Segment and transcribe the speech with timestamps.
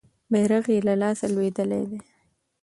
[0.31, 1.99] بیرغ یې له لاسه لویدلی دی.